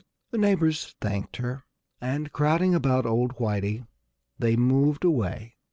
[0.31, 1.63] The neighbors thanked her.
[2.01, 3.85] And crowding about old Whitey
[4.39, 5.57] they moved away.